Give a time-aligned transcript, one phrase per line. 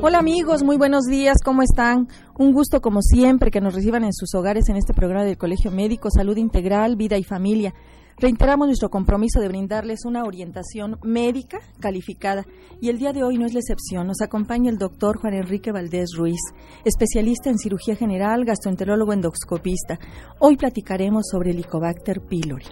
[0.00, 2.06] Hola amigos, muy buenos días, ¿cómo están?
[2.38, 5.72] Un gusto como siempre que nos reciban en sus hogares en este programa del Colegio
[5.72, 7.74] Médico, Salud Integral, Vida y Familia.
[8.16, 12.46] Reiteramos nuestro compromiso de brindarles una orientación médica calificada
[12.80, 14.06] y el día de hoy no es la excepción.
[14.06, 16.40] Nos acompaña el doctor Juan Enrique Valdés Ruiz,
[16.84, 19.98] especialista en cirugía general, gastroenterólogo endoscopista.
[20.38, 22.66] Hoy platicaremos sobre el Helicobacter pylori.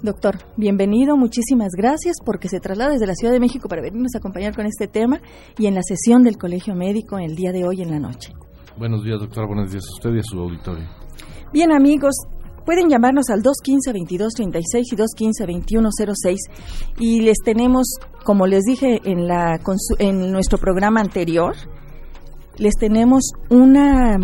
[0.00, 4.18] Doctor, bienvenido, muchísimas gracias porque se traslada desde la Ciudad de México para venirnos a
[4.18, 5.20] acompañar con este tema
[5.58, 8.32] y en la sesión del Colegio Médico el día de hoy en la noche.
[8.76, 10.84] Buenos días, doctora, buenos días a usted y a su auditorio.
[11.52, 12.14] Bien, amigos,
[12.64, 16.36] pueden llamarnos al 215-2236 y 215-2106
[17.00, 19.58] y les tenemos, como les dije en, la,
[19.98, 21.56] en nuestro programa anterior,
[22.56, 24.16] les tenemos una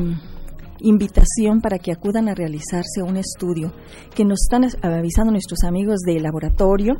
[0.84, 3.72] invitación para que acudan a realizarse un estudio
[4.14, 6.94] que nos están avisando nuestros amigos del laboratorio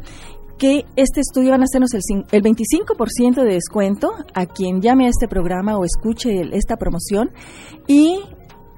[0.59, 5.09] que este estudio van a hacernos el, el 25% de descuento a quien llame a
[5.09, 7.31] este programa o escuche esta promoción
[7.87, 8.21] y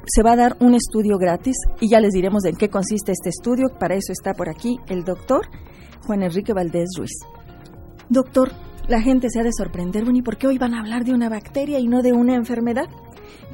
[0.07, 3.29] se va a dar un estudio gratis y ya les diremos en qué consiste este
[3.29, 3.67] estudio.
[3.79, 5.47] Para eso está por aquí el doctor
[6.07, 7.13] Juan Enrique Valdés Ruiz.
[8.09, 8.53] Doctor,
[8.89, 11.13] la gente se ha de sorprender, bueno, ¿y por qué hoy van a hablar de
[11.13, 12.87] una bacteria y no de una enfermedad?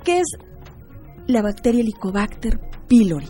[0.05, 0.27] ¿Qué es
[1.27, 3.27] la bacteria Helicobacter pylori.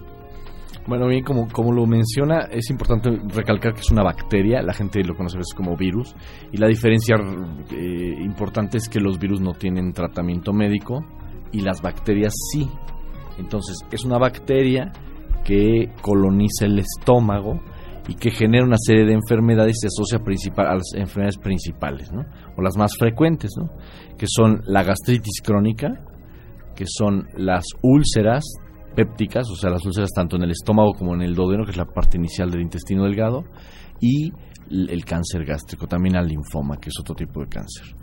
[0.87, 5.03] Bueno, bien, como, como lo menciona, es importante recalcar que es una bacteria, la gente
[5.05, 6.15] lo conoce a veces como virus,
[6.51, 7.17] y la diferencia
[7.71, 11.05] eh, importante es que los virus no tienen tratamiento médico
[11.53, 12.69] y las bacterias sí.
[13.39, 14.93] Entonces, es una bacteria
[15.45, 17.61] que coloniza el estómago
[18.09, 22.11] y que genera una serie de enfermedades y se asocia principal, a las enfermedades principales,
[22.13, 22.25] ¿no?
[22.57, 23.69] o las más frecuentes, ¿no?
[24.19, 25.89] que son la gastritis crónica,
[26.75, 28.45] que son las úlceras
[28.95, 31.77] pépticas, o sea, las úlceras tanto en el estómago como en el duodeno, que es
[31.77, 33.45] la parte inicial del intestino delgado,
[34.01, 34.33] y
[34.71, 37.97] el cáncer gástrico, también al linfoma, que es otro tipo de cáncer.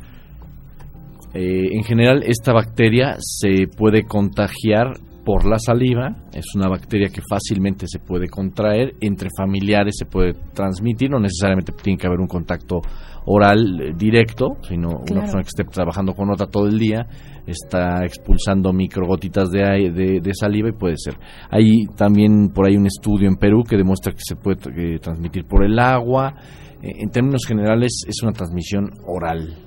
[1.33, 7.21] Eh, en general, esta bacteria se puede contagiar por la saliva, es una bacteria que
[7.29, 12.27] fácilmente se puede contraer, entre familiares se puede transmitir, no necesariamente tiene que haber un
[12.27, 12.81] contacto
[13.25, 17.07] oral eh, directo, sino una persona que esté trabajando con otra todo el día
[17.45, 21.15] está expulsando microgotitas de, de, de, saliva y puede ser.
[21.49, 25.45] Hay también por ahí un estudio en Perú que demuestra que se puede eh, transmitir
[25.45, 26.35] por el agua.
[26.81, 29.57] Eh, en términos generales es una transmisión oral.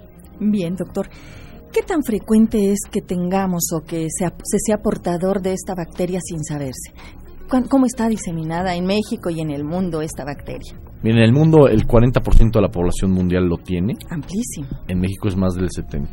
[0.40, 1.08] Bien, doctor.
[1.72, 6.20] ¿Qué tan frecuente es que tengamos o que sea, se sea portador de esta bacteria
[6.22, 6.92] sin saberse?
[7.68, 10.78] ¿Cómo está diseminada en México y en el mundo esta bacteria?
[11.02, 13.94] Bien, en el mundo el 40% de la población mundial lo tiene.
[14.10, 14.68] Amplísimo.
[14.86, 16.08] En México es más del 70%.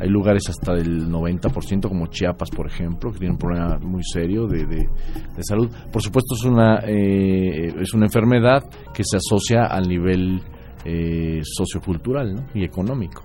[0.00, 4.46] Hay lugares hasta del 90%, como Chiapas, por ejemplo, que tienen un problema muy serio
[4.46, 4.88] de, de,
[5.42, 5.68] salud.
[5.90, 8.62] Por supuesto, es una, eh, es una enfermedad
[8.92, 10.42] que se asocia al nivel
[10.84, 13.22] eh, sociocultural y económico.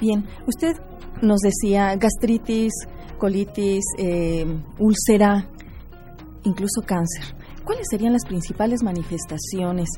[0.00, 0.76] Bien, usted
[1.22, 2.72] nos decía gastritis,
[3.18, 4.44] colitis, eh,
[4.78, 5.48] úlcera,
[6.44, 7.36] incluso cáncer.
[7.64, 9.88] ¿Cuáles serían las principales manifestaciones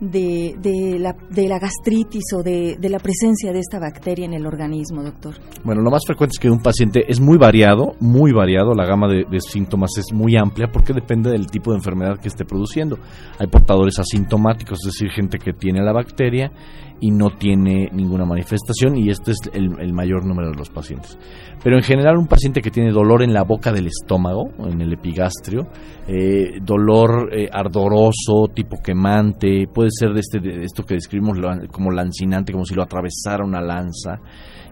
[0.00, 5.34] de, la, gastritis o de, de, la presencia de esta bacteria en el organismo, doctor?
[5.64, 9.08] Bueno, lo más frecuente es que un paciente es muy variado, muy variado, la gama
[9.08, 12.98] de, síntomas es muy amplia porque depende del tipo de enfermedad que esté produciendo.
[13.38, 16.52] Hay portadores asintomáticos, es decir, gente que tiene la bacteria
[17.00, 21.16] y no tiene ninguna manifestación y este es el, mayor número de los pacientes.
[21.62, 24.92] Pero en general un paciente que tiene dolor en la boca del estómago, en el
[24.92, 25.68] epigastrio,
[26.06, 31.38] eh, dolor eh, ardoroso, tipo quemante, puede ser de, este, de esto que describimos
[31.72, 34.20] como lancinante, como si lo atravesara una lanza.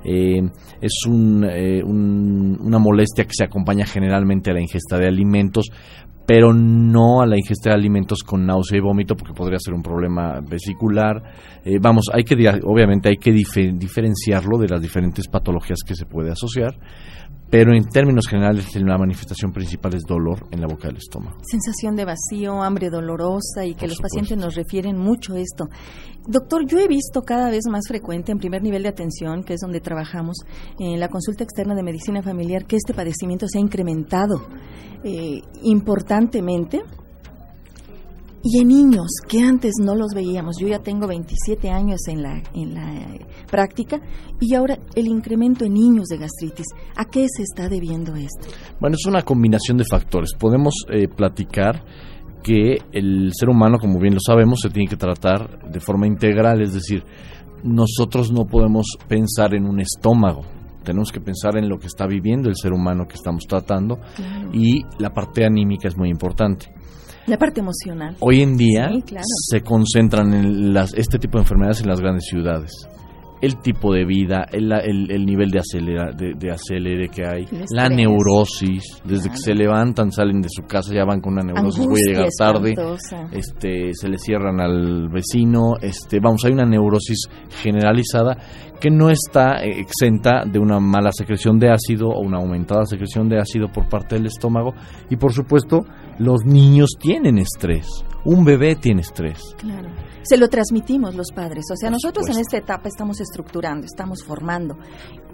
[0.04, 0.40] Eh,
[0.80, 5.70] es un, una molestia que se acompaña generalmente a la ingesta de alimentos,
[6.26, 9.82] pero no a la ingesta de alimentos con náusea y vómito porque podría ser un
[9.82, 11.22] problema vesicular.
[11.64, 16.32] Eh, vamos, hay que obviamente hay que diferenciarlo de las diferentes patologías que se puede
[16.32, 16.74] asociar
[17.50, 21.38] pero en términos generales la manifestación principal es dolor en la boca del estómago.
[21.42, 25.68] Sensación de vacío, hambre dolorosa y que los pacientes nos refieren mucho esto.
[26.26, 29.60] Doctor, yo he visto cada vez más frecuente en primer nivel de atención, que es
[29.60, 30.38] donde trabajamos,
[30.78, 34.42] en la consulta externa de medicina familiar, que este padecimiento se ha incrementado
[35.04, 35.42] eh,
[36.16, 36.82] importantemente
[38.42, 42.42] y en niños que antes no los veíamos, yo ya tengo 27 años en la,
[42.54, 43.18] en la
[43.50, 44.00] práctica
[44.40, 46.66] y ahora el incremento en niños de gastritis,
[46.96, 48.46] ¿a qué se está debiendo esto?
[48.78, 50.30] Bueno, es una combinación de factores.
[50.38, 51.84] Podemos eh, platicar
[52.44, 56.62] que el ser humano, como bien lo sabemos, se tiene que tratar de forma integral,
[56.62, 57.02] es decir,
[57.64, 60.42] nosotros no podemos pensar en un estómago,
[60.86, 63.98] tenemos que pensar en lo que está viviendo el ser humano que estamos tratando
[64.52, 66.72] y la parte anímica es muy importante.
[67.26, 68.16] La parte emocional.
[68.20, 68.88] Hoy en día
[69.50, 72.70] se concentran en las, este tipo de enfermedades en las grandes ciudades.
[73.40, 79.02] El tipo de vida, el, el, nivel de, acelera, de, acelere que hay, la neurosis,
[79.04, 82.10] desde que se levantan, salen de su casa, ya van con una neurosis, voy a
[82.10, 83.28] llegar tarde, espantosa.
[83.32, 87.28] este, se le cierran al vecino, este, vamos, hay una neurosis
[87.62, 88.36] generalizada
[88.80, 93.38] que no está exenta de una mala secreción de ácido o una aumentada secreción de
[93.38, 94.74] ácido por parte del estómago
[95.08, 95.84] y por supuesto
[96.18, 97.86] los niños tienen estrés,
[98.24, 99.40] un bebé tiene estrés.
[99.58, 99.88] Claro.
[100.22, 101.64] Se lo transmitimos los padres.
[101.72, 104.76] O sea, Por nosotros en esta etapa estamos estructurando, estamos formando.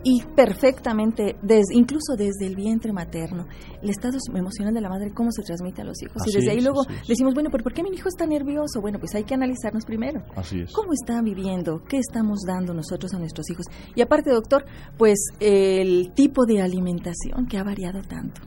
[0.05, 3.47] Y perfectamente, des- incluso desde el vientre materno,
[3.81, 6.21] el estado emocional de la madre, cómo se transmite a los hijos.
[6.21, 8.81] Así y desde ahí es, luego decimos, bueno, ¿pero por qué mi hijo está nervioso?
[8.83, 10.23] Bueno, pues hay que analizarnos primero.
[10.37, 10.73] Así es.
[10.73, 11.83] ¿Cómo están viviendo?
[11.89, 13.65] ¿Qué estamos dando nosotros a nuestros hijos?
[13.95, 14.65] Y aparte, doctor,
[14.99, 18.43] pues el tipo de alimentación que ha variado tanto.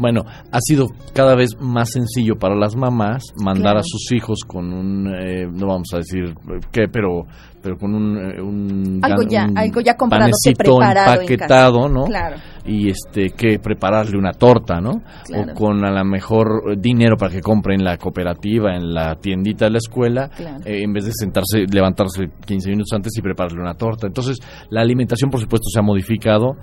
[0.00, 3.78] Bueno, ha sido cada vez más sencillo para las mamás mandar Claro.
[3.80, 6.34] a sus hijos con un, eh, no vamos a decir
[6.72, 7.24] qué, pero,
[7.62, 12.04] pero con un, eh, un Algo ya- un algo ya comprado, panecito empaquetado, ¿no?
[12.04, 12.36] Claro.
[12.66, 15.02] Y este que prepararle una torta, ¿no?
[15.24, 15.52] Claro.
[15.52, 19.64] O con a lo mejor dinero para que compre en la cooperativa, en la tiendita
[19.64, 20.58] de la escuela, Claro.
[20.64, 24.06] eh, en vez de sentarse, levantarse 15 minutos antes y prepararle una torta.
[24.06, 24.38] Entonces,
[24.70, 26.56] la alimentación, por supuesto, se ha modificado.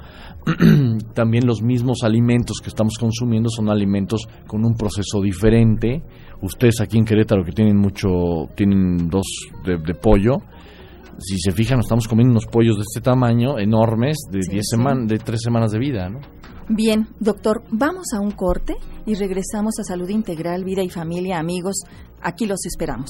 [1.14, 6.02] También los mismos alimentos que estamos consumiendo son alimentos con un proceso diferente.
[6.42, 8.10] Ustedes aquí en Querétaro que tienen mucho,
[8.56, 9.26] tienen dos
[9.66, 10.38] de, de pollo.
[11.19, 14.75] Si se fijan, estamos comiendo unos pollos de este tamaño, enormes, de Sí, 10 sí.
[14.78, 16.19] semanas, de 3 semanas de vida, ¿no?
[16.69, 18.75] Bien, doctor, vamos a un corte
[19.06, 21.78] y regresamos a Salud Integral, Vida y Familia, amigos.
[22.22, 23.10] Aquí los esperamos.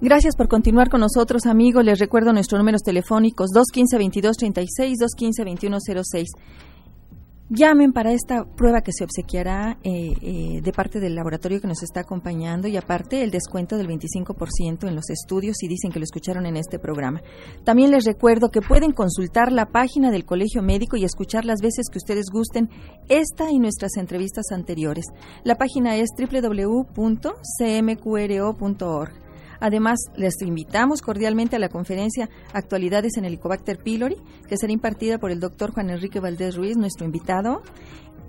[0.00, 1.84] Gracias por continuar con nosotros, amigos.
[1.84, 6.24] Les recuerdo nuestros números telefónicos 215-2236, 215-2106.
[7.50, 11.82] Llamen para esta prueba que se obsequiará eh, eh, de parte del laboratorio que nos
[11.82, 16.04] está acompañando y aparte el descuento del 25% en los estudios si dicen que lo
[16.04, 17.20] escucharon en este programa.
[17.62, 21.90] También les recuerdo que pueden consultar la página del Colegio Médico y escuchar las veces
[21.92, 22.70] que ustedes gusten
[23.10, 25.04] esta y nuestras entrevistas anteriores.
[25.44, 26.94] La página es www.cmqro.org.
[29.60, 34.16] Además, les invitamos cordialmente a la conferencia Actualidades en Helicobacter pylori,
[34.48, 37.62] que será impartida por el doctor Juan Enrique Valdés Ruiz, nuestro invitado.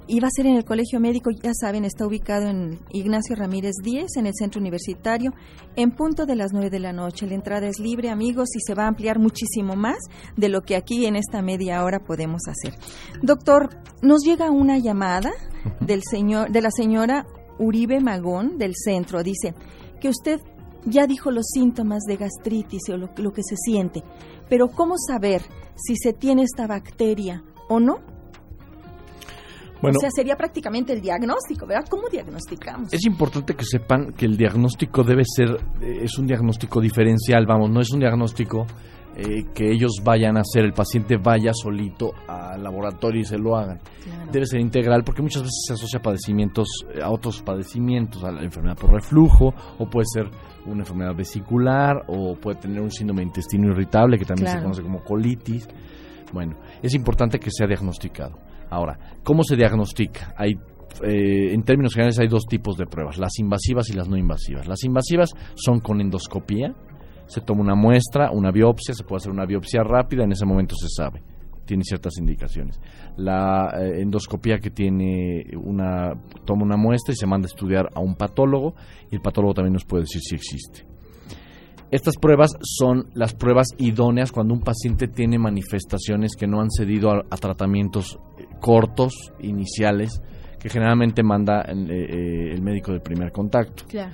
[0.07, 3.74] Y va a ser en el Colegio Médico, ya saben, está ubicado en Ignacio Ramírez
[3.81, 5.33] 10, en el Centro Universitario,
[5.75, 7.25] en punto de las 9 de la noche.
[7.25, 9.98] La entrada es libre, amigos, y se va a ampliar muchísimo más
[10.38, 12.80] de lo que aquí en esta media hora podemos hacer.
[13.24, 13.69] Doctor,
[14.04, 15.31] nos llega una llamada
[15.80, 17.25] del señor, de la señora
[17.57, 19.24] Uribe Magón del centro.
[19.24, 19.56] Dice
[20.00, 20.39] que usted
[20.86, 24.04] ya dijo los síntomas de gastritis o lo, lo que se siente,
[24.50, 25.42] pero ¿cómo saber
[25.76, 28.00] si se tiene esta bacteria o no?
[29.82, 31.86] Bueno, o sea, sería prácticamente el diagnóstico, ¿verdad?
[31.90, 32.94] ¿Cómo diagnosticamos?
[32.94, 35.50] es importante que sepan que el diagnóstico debe ser,
[35.82, 38.66] eh, es un diagnóstico diferencial, vamos, no es un diagnóstico
[39.17, 43.56] eh, que ellos vayan a hacer, el paciente vaya solito al laboratorio y se lo
[43.56, 43.79] hagan.
[44.03, 44.31] Claro.
[44.31, 48.31] Debe ser integral porque muchas veces se asocia a padecimientos, eh, a otros padecimientos, a
[48.31, 50.29] la enfermedad por reflujo, o puede ser
[50.65, 54.81] una enfermedad vesicular, o puede tener un síndrome de intestino irritable que también se conoce
[54.81, 55.67] como colitis.
[56.33, 58.38] Bueno, es importante que sea diagnosticado.
[58.69, 60.33] Ahora, ¿cómo se diagnostica?
[60.35, 60.56] Hay
[61.03, 64.67] eh, en términos generales hay dos tipos de pruebas, las invasivas y las no invasivas.
[64.67, 66.73] Las invasivas son con endoscopía,
[67.27, 70.75] se toma una muestra, una biopsia, se puede hacer una biopsia rápida, en ese momento
[70.75, 71.22] se sabe,
[71.66, 72.79] tiene ciertas indicaciones.
[73.17, 76.13] La eh, endoscopía que tiene una,
[76.46, 78.75] toma una muestra y se manda a estudiar a un patólogo
[79.12, 80.86] y el patólogo también nos puede decir si existe.
[81.91, 87.12] Estas pruebas son las pruebas idóneas cuando un paciente tiene manifestaciones que no han cedido
[87.12, 90.22] a, tratamientos eh, cortos, iniciales,
[90.60, 93.86] que generalmente manda el, eh, el médico de primer contacto.
[93.88, 94.13] Claro.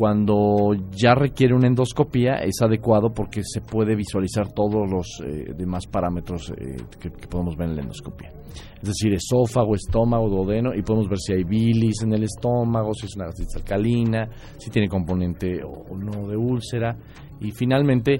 [0.00, 5.86] Cuando ya requiere una endoscopía es adecuado porque se puede visualizar todos los eh, demás
[5.86, 8.32] parámetros eh, que, podemos ver en la endoscopia.
[8.80, 13.04] Es decir, esófago, estómago, duodeno y podemos ver si hay bilis en el estómago, si
[13.04, 14.26] es una gastritis alcalina,
[14.56, 16.96] si tiene componente o no de úlcera
[17.38, 18.16] y finalmente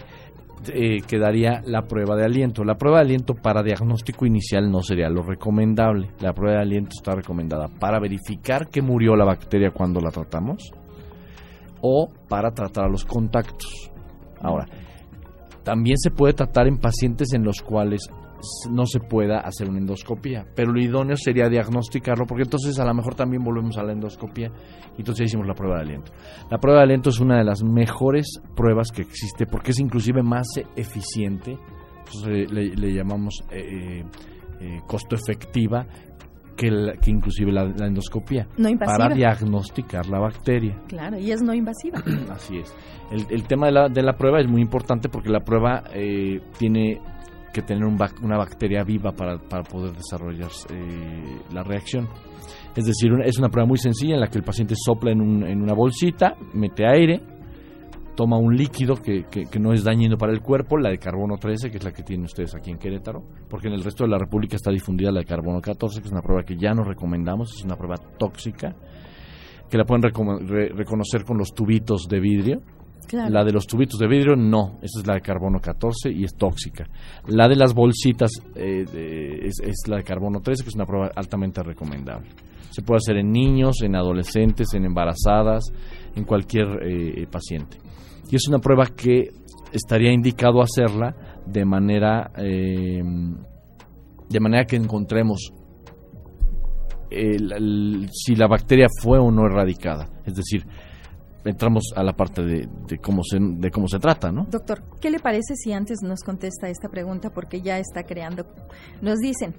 [0.74, 2.62] eh, quedaría la prueba de aliento.
[2.62, 6.10] La prueba de aliento para diagnóstico inicial no sería lo recomendable.
[6.20, 10.74] La prueba de aliento está recomendada para verificar que murió la bacteria cuando la tratamos
[11.82, 13.90] o para tratar los contactos.
[14.40, 14.66] Ahora,
[15.62, 18.08] también se puede tratar en pacientes en los cuales
[18.70, 22.94] no se pueda hacer una endoscopía, pero lo idóneo sería diagnosticarlo, porque entonces a lo
[22.94, 24.50] mejor también volvemos a la endoscopía
[24.96, 26.12] y entonces hicimos la prueba de aliento.
[26.50, 30.22] La prueba de aliento es una de las mejores pruebas que existe porque es inclusive
[30.22, 31.58] más eh, eficiente,
[31.98, 34.04] entonces, le, llamamos eh,
[34.60, 35.86] eh, costo efectiva,
[36.60, 36.68] que,
[37.00, 38.46] que inclusive la, endoscopía.
[38.58, 38.98] No invasiva.
[38.98, 40.76] Para diagnosticar la bacteria.
[40.88, 42.02] Claro, y es no invasiva.
[42.30, 42.74] Así es.
[43.10, 46.40] El, el tema de la, de la prueba es muy importante porque la prueba eh,
[46.58, 47.00] tiene
[47.52, 52.06] que tener un una bacteria viva para, para poder desarrollar eh, la reacción.
[52.76, 55.42] Es decir, es una prueba muy sencilla en la que el paciente sopla en, un,
[55.44, 57.20] en una bolsita, mete aire,
[58.20, 61.70] toma un líquido que, que, no es dañino para el cuerpo, la de carbono 13,
[61.70, 64.18] que es la que tienen ustedes aquí en Querétaro, porque en el resto de la
[64.18, 67.54] República está difundida la de carbono 14, que es una prueba que ya no recomendamos,
[67.56, 68.76] es una prueba tóxica,
[69.70, 72.60] que la pueden reconocer con los tubitos de vidrio.
[73.10, 76.34] La de los tubitos de vidrio, no, esa es la de carbono 14 y es
[76.34, 76.86] tóxica.
[77.26, 78.84] La de las bolsitas eh,
[79.46, 82.28] es, la de carbono 13, que es una prueba altamente recomendable.
[82.68, 85.64] Se puede hacer en niños, en adolescentes, en embarazadas,
[86.14, 87.78] en cualquier eh, paciente
[88.30, 89.30] y es una prueba que
[89.72, 91.14] estaría indicado hacerla
[91.46, 93.02] de manera eh,
[94.28, 95.52] de manera que encontremos
[97.10, 100.64] si la bacteria fue o no erradicada es decir
[101.44, 104.46] entramos a la parte de, de, cómo se de cómo se trata, ¿no?
[104.50, 108.44] Doctor, ¿qué le parece si antes nos contesta esta pregunta porque ya está creando?
[109.00, 109.54] Nos dicen,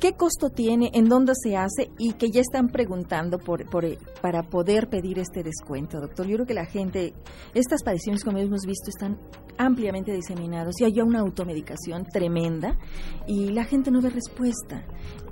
[0.00, 0.90] ¿Qué costo tiene?
[0.94, 1.90] ¿En dónde se hace?
[1.98, 3.64] Y que ya están preguntando por,
[4.20, 6.26] para poder pedir este descuento, doctor.
[6.26, 7.14] Yo creo que la gente,
[7.54, 9.18] estas padecimientos, como hemos visto, están
[9.56, 12.76] ampliamente diseminados y hay una automedicación tremenda
[13.26, 14.84] y la gente no ve respuesta.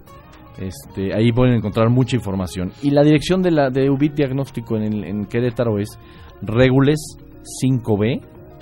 [0.59, 2.73] este, ahí pueden encontrar mucha información.
[2.82, 5.99] Y la dirección de la de UBIT Diagnóstico en, en Querétaro es
[6.42, 7.16] Regules
[7.62, 8.21] 5B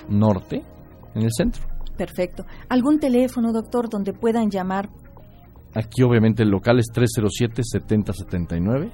[0.09, 0.63] Norte,
[1.15, 1.63] en el centro.
[1.97, 2.45] Perfecto.
[2.69, 4.89] ¿Algún teléfono, doctor, donde puedan llamar?
[5.73, 8.91] Aquí obviamente el local es 307-7079.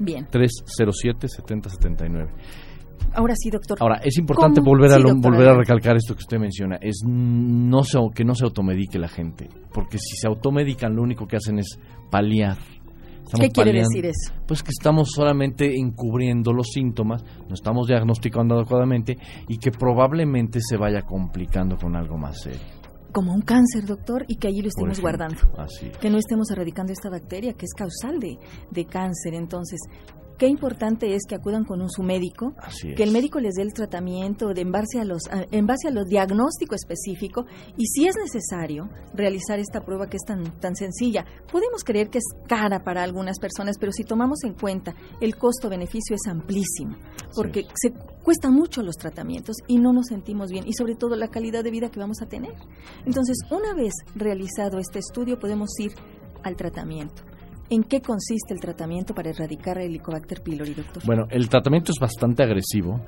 [0.00, 0.26] Bien.
[0.26, 2.28] 307-7079.
[3.14, 3.78] Ahora sí, doctor.
[3.80, 7.98] Ahora, es importante volver a volver a recalcar esto que usted menciona, es no se,
[8.14, 11.78] que no se automedique la gente, porque si se automedican lo único que hacen es
[12.10, 12.58] paliar.
[13.38, 14.32] ¿Qué quiere decir eso?
[14.46, 20.78] Pues que estamos solamente encubriendo los síntomas, no estamos diagnosticando adecuadamente y que probablemente se
[20.78, 22.78] vaya complicando con algo más serio
[23.12, 25.40] como un cáncer, doctor, y que allí lo estemos guardando.
[25.56, 25.90] Así.
[26.00, 28.38] Que no estemos erradicando esta bacteria que es causal de,
[28.70, 29.34] de cáncer.
[29.34, 29.80] Entonces,
[30.38, 32.54] qué importante es que acudan con un, su médico,
[32.96, 35.90] que el médico les dé el tratamiento de, en, base a los, en base a
[35.90, 37.44] los diagnóstico específico
[37.76, 41.26] y si es necesario realizar esta prueba que es tan, tan sencilla.
[41.50, 46.14] Podemos creer que es cara para algunas personas, pero si tomamos en cuenta el costo-beneficio
[46.14, 46.96] es amplísimo,
[47.34, 47.92] porque se
[48.22, 51.70] cuestan mucho los tratamientos y no nos sentimos bien y sobre todo la calidad de
[51.70, 52.54] vida que vamos a tener.
[53.04, 55.92] Entonces, una vez realizado este estudio podemos ir
[56.44, 57.22] al tratamiento.
[57.70, 61.02] ¿En qué consiste el tratamiento para erradicar el Helicobacter pylori, doctor?
[61.04, 63.00] Bueno, el tratamiento es bastante agresivo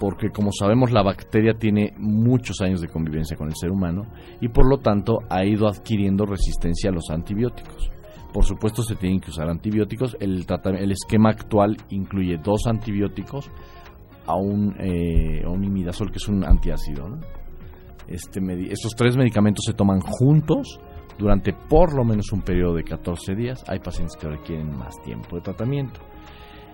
[0.00, 4.06] porque como sabemos la bacteria tiene muchos años de convivencia con el ser humano
[4.40, 7.90] y por lo tanto ha ido adquiriendo resistencia a los antibióticos.
[8.32, 10.16] Por supuesto se tienen que usar antibióticos.
[10.18, 10.44] El,
[10.78, 13.48] el esquema actual incluye dos antibióticos
[14.26, 17.18] a un, eh, un imidazol que es un antiácido.
[18.08, 20.80] Este, estos tres medicamentos se toman juntos
[21.18, 23.64] durante por lo menos un periodo de 14 días.
[23.68, 26.00] Hay pacientes que requieren más tiempo de tratamiento.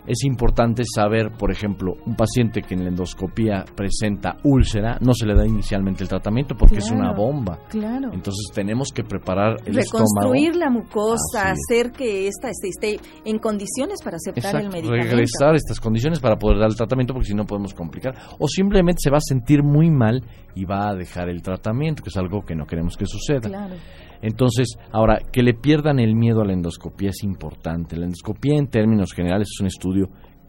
[0.07, 5.27] Es importante saber, por ejemplo, un paciente que en la endoscopía presenta úlcera, no se
[5.27, 7.59] le da inicialmente el tratamiento porque es una bomba.
[7.69, 8.11] Claro.
[8.13, 14.17] Entonces tenemos que preparar el Reconstruir la mucosa, hacer que esta esté, en condiciones para
[14.17, 15.11] aceptar el medicamento.
[15.11, 18.15] Regresar estas condiciones para poder dar el tratamiento porque si no podemos complicar.
[18.39, 20.23] O simplemente se va a sentir muy mal
[20.55, 23.49] y va a dejar el tratamiento, que es algo que no queremos que suceda.
[23.49, 23.77] Claro.
[24.23, 27.97] Entonces, ahora, que le pierdan el miedo a la endoscopía es importante.
[27.97, 29.90] La endoscopía en términos generales es un estudio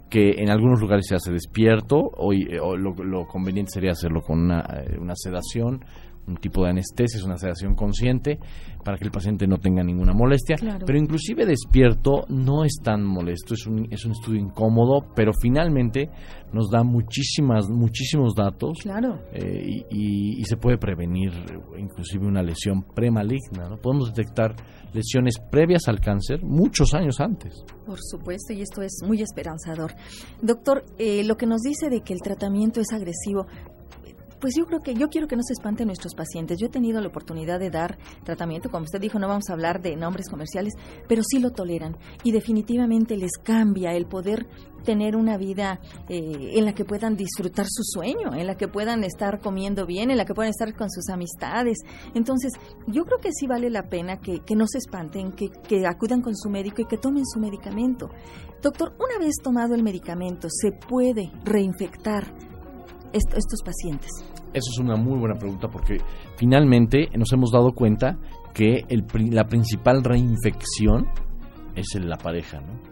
[0.10, 4.98] que en algunos lugares se hace despierto, o, lo, conveniente sería hacerlo con una, eh,
[5.00, 5.86] una, sedación,
[6.27, 8.39] un tipo de anestesia, es una sedación consciente
[8.83, 13.53] para que el paciente no tenga ninguna molestia, pero inclusive despierto no es tan molesto,
[13.53, 16.09] es un, es un estudio incómodo, pero finalmente
[16.51, 18.79] nos da muchísimas, muchísimos datos
[19.33, 21.31] eh, y, se puede prevenir
[21.77, 23.77] inclusive una lesión premaligna, ¿no?
[23.77, 24.53] podemos detectar
[24.93, 27.63] lesiones previas al cáncer muchos años antes.
[27.85, 29.93] Por supuesto, y esto es muy esperanzador.
[30.41, 33.47] Doctor, eh, lo que nos dice de que el tratamiento es agresivo,
[34.41, 36.57] pues yo creo que yo quiero que no se espanten nuestros pacientes.
[36.60, 39.81] Yo he tenido la oportunidad de dar tratamiento, como usted dijo, no vamos a hablar
[39.81, 40.74] de nombres comerciales,
[41.07, 44.48] pero sí lo toleran y definitivamente les cambia el poder
[44.83, 45.79] tener una vida
[46.10, 50.10] eh, en la que puedan disfrutar su sueño, en la que puedan estar comiendo bien,
[50.10, 51.77] en la que puedan estar con sus amistades.
[52.15, 52.53] Entonces,
[52.88, 56.36] yo creo que sí vale la pena que, no se espanten, que, que acudan con
[56.36, 58.10] su médico y que tomen su medicamento.
[58.62, 62.50] Doctor, una vez tomado el medicamento, ¿se puede reinfectar
[63.13, 64.10] estos pacientes?
[64.53, 65.98] Eso es una muy buena pregunta porque
[66.38, 68.18] finalmente nos hemos dado cuenta
[68.53, 71.08] que el, la principal reinfección
[71.75, 72.91] es en la pareja, ¿no?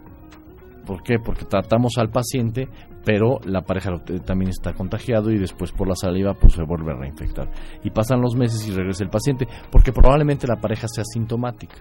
[0.86, 1.18] ¿Por qué?
[1.18, 2.68] Porque tratamos al paciente,
[3.04, 3.92] pero la pareja
[4.24, 7.50] también está contagiado y después por la saliva pues se vuelve a reinfectar.
[7.84, 11.76] Y pasan los meses y regresa el paciente, porque probablemente la pareja sea sintomática.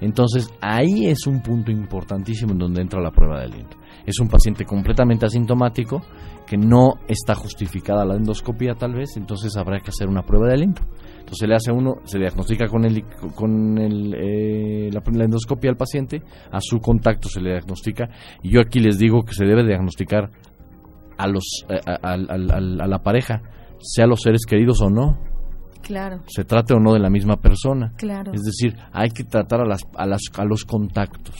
[0.00, 3.76] Entonces ahí es un punto importantísimo en donde entra la prueba de aliento.
[4.06, 6.02] Es un paciente completamente asintomático
[6.46, 10.54] que no está justificada la endoscopía tal vez, entonces habrá que hacer una prueba de
[10.54, 10.82] aliento.
[11.28, 15.76] Entonces se le hace uno, se diagnostica con, el, con el, eh, la, endoscopia al
[15.76, 18.08] paciente, a su contacto se le diagnostica
[18.42, 20.30] y yo aquí les digo que se debe diagnosticar
[21.18, 23.42] a, los, eh, a, la pareja,
[23.80, 25.18] sea los seres queridos o no.
[25.82, 26.20] Claro.
[26.26, 27.92] Se trate o no de la misma persona.
[27.96, 28.32] Claro.
[28.32, 31.34] Es decir, hay que tratar a, las, a, las, a los contactos.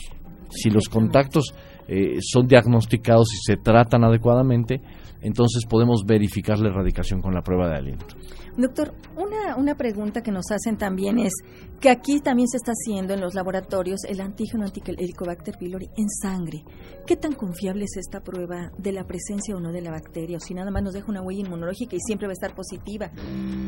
[0.49, 1.53] Si los contactos
[1.87, 4.81] eh, son diagnosticados y se tratan adecuadamente,
[5.21, 8.15] entonces podemos verificar la erradicación con la prueba de aliento.
[8.57, 11.33] Doctor, una, una pregunta que nos hacen también es
[11.79, 16.63] que aquí también se está haciendo en los laboratorios el antígeno Helicobacter pylori en sangre.
[17.05, 20.37] ¿Qué tan confiable es esta prueba de la presencia o no de la bacteria?
[20.37, 23.11] O si nada más nos deja una huella inmunológica y siempre va a estar positiva.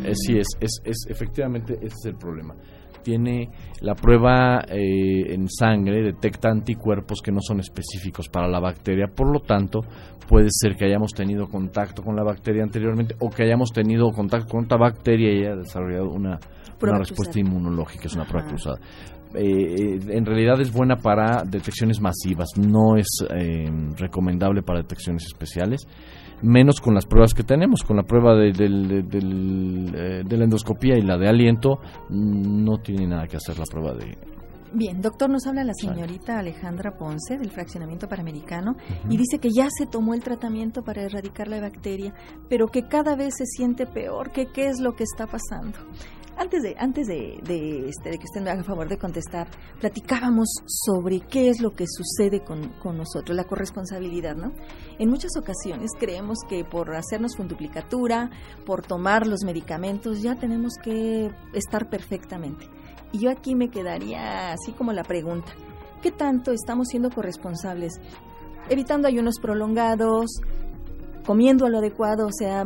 [0.03, 2.55] Eh, sí, es, es, es, efectivamente ese es el problema
[3.01, 3.49] tiene
[3.81, 9.31] la prueba eh, en sangre, detecta anticuerpos que no son específicos para la bacteria, por
[9.31, 9.81] lo tanto
[10.27, 14.53] puede ser que hayamos tenido contacto con la bacteria anteriormente o que hayamos tenido contacto
[14.53, 16.39] con bacteria y haya desarrollado una,
[16.79, 18.79] respuesta inmunológica, es una prueba cruzada.
[19.33, 25.87] Eh, en realidad es buena para detecciones masivas, no es eh, recomendable para detecciones especiales
[26.41, 31.01] menos con las pruebas que tenemos, con la prueba de, eh, de, la endoscopía y
[31.01, 34.17] la de aliento, no tiene nada que hacer la prueba de...
[34.73, 38.77] Bien, doctor, nos habla la señorita Alejandra Ponce del fraccionamiento panamericano
[39.09, 42.13] y dice que ya se tomó el tratamiento para erradicar la bacteria,
[42.47, 45.77] pero que cada vez se siente peor, que qué es lo que está pasando.
[46.37, 47.39] Antes de, antes de,
[47.87, 49.47] este, de que usted me haga favor de contestar,
[49.79, 54.51] platicábamos sobre qué es lo que sucede con, con nosotros, la corresponsabilidad, ¿no?
[54.97, 58.31] En muchas ocasiones creemos que por hacernos funduplicatura,
[58.65, 62.65] por tomar los medicamentos, ya tenemos que estar perfectamente.
[63.11, 65.51] Y yo aquí me quedaría así como la pregunta,
[66.01, 67.99] ¿qué tanto estamos siendo corresponsables?
[68.69, 70.41] Evitando ayunos prolongados,
[71.25, 72.65] comiendo lo adecuado, o sea,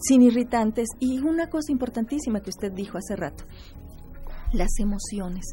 [0.00, 0.88] sin irritantes.
[0.98, 3.44] Y una cosa importantísima que usted dijo hace rato,
[4.52, 5.44] las emociones.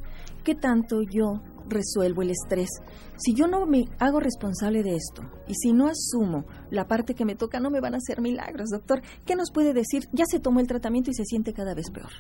[0.44, 2.70] ¿Qué tanto yo resuelvo el estrés?
[3.18, 7.26] Si yo no me hago responsable de esto y si no asumo la parte que
[7.26, 9.02] me toca, no me van a hacer milagros, doctor.
[9.26, 10.04] ¿Qué nos puede decir?
[10.14, 12.12] Ya se tomó el tratamiento y se siente cada vez peor.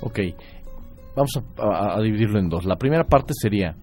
[0.00, 0.20] Ok,
[1.16, 2.64] vamos a, a dividirlo en dos.
[2.64, 3.76] La primera parte sería,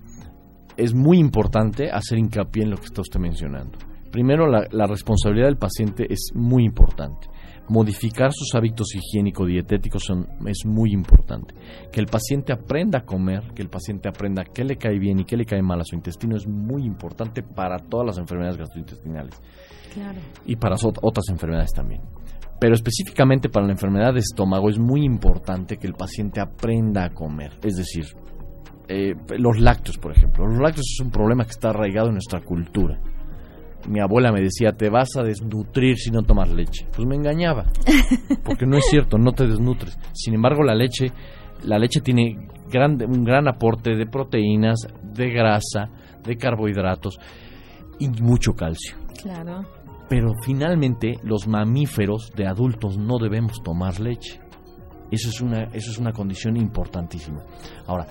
[0.77, 5.57] es muy importante hacer hincapié en lo que está usted mencionando Primero, la, responsabilidad del
[5.57, 7.27] paciente es muy importante.
[7.67, 10.03] Modificar sus hábitos higiénico-dietéticos
[10.45, 11.55] es muy importante.
[11.91, 15.25] Que el paciente aprenda a comer, que el paciente aprenda qué le cae bien y
[15.25, 19.41] qué le cae mal a su intestino es muy importante para todas las enfermedades gastrointestinales.
[20.45, 22.03] Y para otras enfermedades también.
[22.59, 27.09] Pero específicamente para la enfermedad de estómago es muy importante que el paciente aprenda a
[27.09, 27.53] comer.
[27.63, 28.05] Es decir,
[28.87, 30.45] eh, los lácteos, por ejemplo.
[30.45, 32.99] Los lácteos es un problema que está arraigado en nuestra cultura
[33.87, 36.87] mi abuela me decía, te vas a desnutrir si no tomas leche.
[36.95, 37.65] Pues me engañaba,
[38.43, 39.97] porque no es cierto, no te desnutres.
[40.13, 41.11] Sin embargo, la leche,
[41.65, 42.47] la leche tiene
[43.07, 45.89] un gran aporte de proteínas, de grasa,
[46.23, 47.19] de carbohidratos
[47.99, 48.97] y mucho calcio.
[49.21, 49.61] Claro.
[50.09, 54.39] Pero finalmente los mamíferos de adultos no debemos tomar leche.
[55.11, 57.43] Eso es una, eso es una condición importantísima.
[57.85, 58.07] Ahora,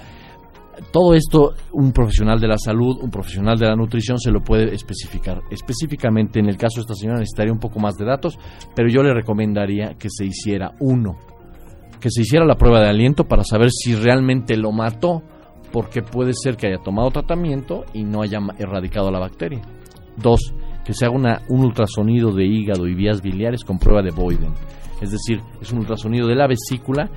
[0.91, 4.75] todo esto un profesional de la salud, un profesional de la nutrición se lo puede
[4.75, 5.43] especificar.
[5.51, 8.39] Específicamente en el caso de esta señora necesitaría un poco más de datos,
[8.75, 11.17] pero yo le recomendaría que se hiciera uno,
[12.01, 15.23] que se hiciera la prueba de aliento para saber si realmente lo mató,
[15.73, 19.63] porque puede ser que haya tomado tratamiento y no haya erradicado la bacteria.
[20.17, 20.55] Dos,
[20.85, 24.53] que se haga una, un ultrasonido de hígado y vías biliares con prueba de Boyden.
[25.01, 27.11] Es decir, es un ultrasonido de la vesícula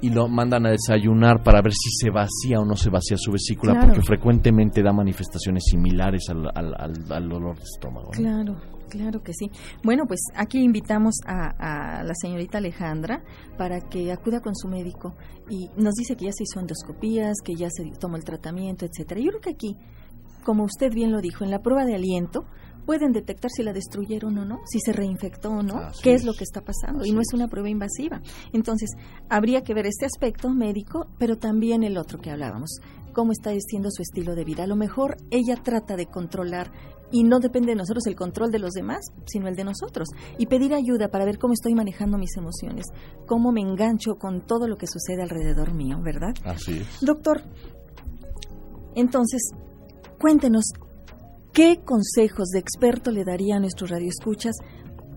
[0.00, 3.32] y lo mandan a desayunar para ver si se vacía o no se vacía su
[3.32, 8.10] vesícula, porque frecuentemente da manifestaciones similares al, al, dolor de estómago.
[8.10, 9.50] Claro, claro que sí.
[9.82, 13.22] Bueno, pues aquí invitamos a, a, la señorita Alejandra
[13.56, 15.14] para que acuda con su médico
[15.48, 19.20] y nos dice que ya se hizo endoscopías, que ya se tomó el tratamiento, etcétera.
[19.20, 19.76] Yo creo que aquí,
[20.44, 22.44] como usted bien lo dijo, en la prueba de aliento,
[22.86, 26.24] pueden detectar si la destruyeron o no, si se reinfectó o no, qué es.
[26.24, 27.04] lo que está pasando.
[27.04, 28.22] y no es una prueba invasiva.
[28.52, 28.90] Entonces,
[29.28, 32.80] habría que ver este aspecto médico, pero también el otro que hablábamos,
[33.12, 34.64] cómo está siendo su estilo de vida.
[34.64, 36.70] A lo mejor ella trata de controlar
[37.10, 40.08] y no depende de nosotros el control de los demás, sino el de nosotros.
[40.38, 42.86] Y pedir ayuda para ver cómo estoy manejando mis emociones,
[43.26, 46.34] cómo me engancho con todo lo que sucede alrededor mío, ¿verdad?
[46.44, 47.00] Así es.
[47.00, 47.42] Doctor,
[48.94, 49.50] entonces,
[50.18, 50.64] cuéntenos,
[51.56, 54.56] ¿Qué consejos de experto le daría a nuestros radioescuchas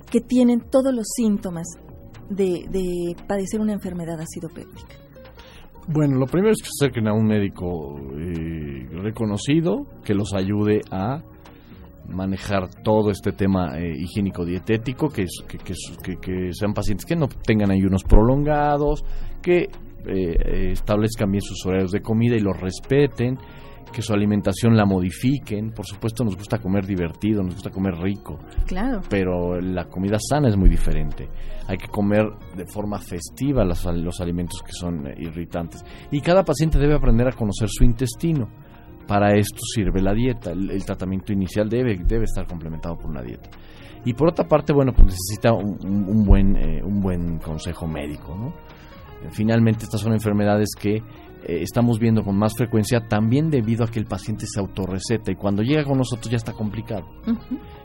[0.09, 1.67] que tienen todos los síntomas
[2.29, 4.95] de, padecer una enfermedad acidopéptica?
[5.89, 10.79] Bueno, lo primero es que se acerquen a un médico eh, reconocido que los ayude
[10.91, 11.21] a
[12.07, 15.25] manejar todo este tema eh, higiénico-dietético, que,
[16.21, 19.03] que, sean pacientes que no tengan ayunos prolongados,
[19.41, 19.67] que
[20.07, 23.37] eh, establezcan bien sus horarios de comida y los respeten,
[23.89, 25.71] que su alimentación la modifiquen.
[25.71, 28.39] Por supuesto, nos gusta comer divertido, nos gusta comer rico.
[28.65, 29.01] Claro.
[29.09, 31.27] Pero la comida sana es muy diferente.
[31.67, 32.25] Hay que comer
[32.55, 35.83] de forma festiva los, los alimentos que son irritantes.
[36.11, 38.47] Y cada paciente debe aprender a conocer su intestino.
[39.07, 40.51] Para esto sirve la dieta.
[40.51, 43.49] El, tratamiento inicial debe, debe estar complementado por una dieta.
[44.05, 48.53] Y por otra parte, bueno, pues necesita un, buen, eh, un buen consejo médico, ¿no?
[49.31, 51.01] Finalmente, estas son enfermedades que
[51.43, 55.35] eh, estamos viendo con más frecuencia también debido a que el paciente se autorreceta y
[55.35, 57.05] cuando llega con nosotros ya está complicado.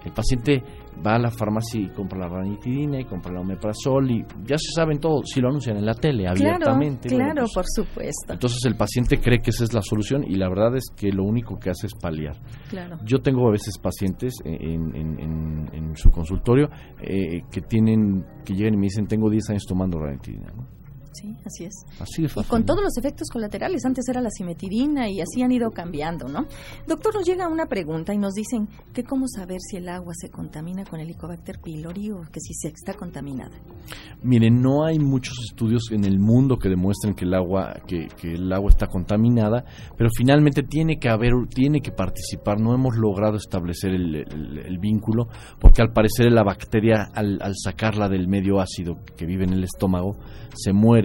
[0.05, 0.63] El paciente
[1.05, 4.73] va a la farmacia y compra la ranitidina y compra la omeprazol y ya se
[4.75, 7.09] saben todo, si lo anuncian en la tele abiertamente.
[7.09, 8.33] Claro, por supuesto.
[8.33, 11.25] Entonces el paciente cree que esa es la solución y la verdad es que lo
[11.25, 12.37] único que hace es paliar.
[13.05, 16.69] Yo tengo a veces pacientes en, su consultorio
[17.01, 20.53] eh, que tienen que llegan y me dicen tengo 10 años tomando ranitidina.
[20.55, 20.84] ¿no?
[21.15, 21.75] Sí, así es.
[22.01, 23.85] Así Y con todos los efectos colaterales.
[23.85, 26.47] Antes era la simetidina y así han ido cambiando, ¿no?
[26.89, 30.29] Doctor, nos llega una pregunta y nos dicen que cómo saber si el agua se
[30.29, 33.57] contamina con Helicobacter pylori o que si se está contaminada.
[34.23, 38.53] Miren, no hay muchos estudios en el mundo que demuestren que el agua que, el
[38.53, 39.65] agua está contaminada,
[39.97, 42.59] pero finalmente tiene que haber, tiene que participar.
[42.59, 45.29] No hemos logrado establecer el, vínculo
[45.61, 49.65] porque al parecer la bacteria al, al sacarla del medio ácido que vive en el
[49.65, 50.17] estómago
[50.55, 51.04] se muere.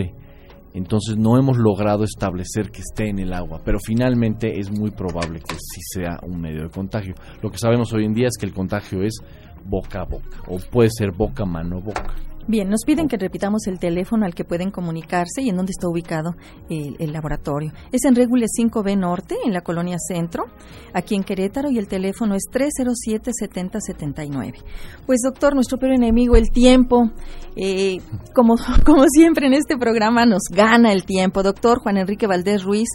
[0.74, 5.40] Entonces no hemos logrado establecer que esté en el agua, pero finalmente es muy probable
[5.40, 7.16] que sí sea un medio de contagio.
[7.42, 9.20] Lo que sabemos hoy en día es que el contagio es
[9.66, 12.16] boca a boca, o puede ser boca, mano, boca.
[12.50, 15.88] Bien, nos piden que repitamos el teléfono al que pueden comunicarse y en dónde está
[15.88, 16.34] ubicado
[16.68, 17.72] el, laboratorio.
[17.92, 20.46] Es en Regule 5B Norte, en la colonia Centro,
[20.92, 24.64] aquí en Querétaro, y el teléfono es 307-7079.
[25.06, 27.12] Pues doctor, nuestro peor enemigo, el tiempo,
[27.56, 28.00] eh,
[28.34, 31.44] como, como siempre en este programa nos gana el tiempo.
[31.44, 32.90] Doctor Juan Enrique Valdés Ruiz,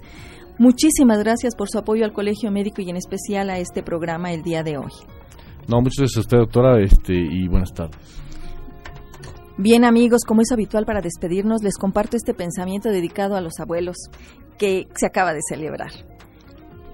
[0.59, 4.43] muchísimas gracias por su apoyo al Colegio Médico y en especial a este programa el
[4.43, 4.91] día de hoy.
[5.69, 8.25] No, muchas gracias a usted, doctora, este, y buenas tardes.
[9.57, 13.97] Bien amigos, como es habitual para despedirnos, les comparto este pensamiento dedicado a los abuelos
[14.59, 15.93] que se acaba de celebrar.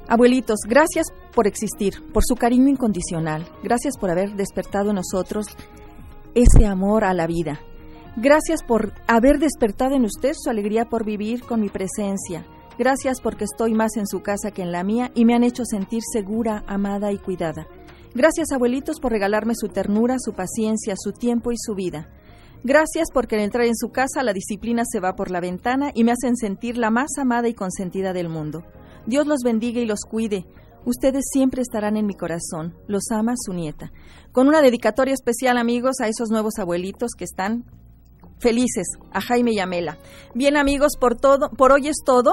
[0.08, 5.46] Abuelitos, gracias por existir, por su cariño incondicional, gracias por haber despertado en nosotros
[6.34, 7.60] ese amor a la vida.
[8.16, 12.44] Gracias por haber despertado en usted su alegría por vivir con mi presencia.
[12.78, 15.64] Gracias porque estoy más en su casa que en la mía y me han hecho
[15.64, 17.66] sentir segura, amada y cuidada.
[18.14, 22.08] Gracias abuelitos por regalarme su ternura, su paciencia, su tiempo y su vida.
[22.62, 26.04] Gracias porque al entrar en su casa la disciplina se va por la ventana y
[26.04, 28.64] me hacen sentir la más amada y consentida del mundo.
[29.06, 30.44] Dios los bendiga y los cuide.
[30.84, 32.74] Ustedes siempre estarán en mi corazón.
[32.86, 33.92] Los ama su nieta.
[34.32, 37.64] Con una dedicatoria especial, amigos, a esos nuevos abuelitos que están
[38.40, 39.98] felices, a Jaime y Amela.
[40.34, 42.32] Bien, amigos, por todo, por hoy es todo.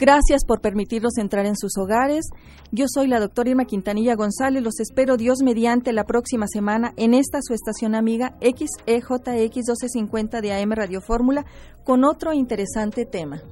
[0.00, 2.24] Gracias por permitirnos entrar en sus hogares.
[2.72, 4.62] Yo soy la doctora Irma Quintanilla González.
[4.62, 10.54] Los espero Dios mediante la próxima semana en esta su estación amiga XEJX 1250 de
[10.54, 11.44] AM Radio Fórmula
[11.84, 13.42] con otro interesante tema.